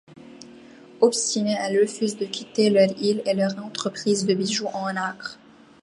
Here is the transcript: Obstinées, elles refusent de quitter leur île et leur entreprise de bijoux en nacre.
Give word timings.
Obstinées, 0.99 1.55
elles 1.61 1.79
refusent 1.79 2.17
de 2.17 2.25
quitter 2.25 2.71
leur 2.71 2.89
île 2.99 3.21
et 3.27 3.35
leur 3.35 3.63
entreprise 3.63 4.25
de 4.25 4.33
bijoux 4.33 4.65
en 4.73 4.91
nacre. 4.91 5.37